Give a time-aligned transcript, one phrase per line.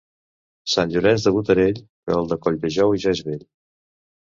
[0.75, 3.47] Sant Llorenç de Botarell, que el de Colldejou ja és vell.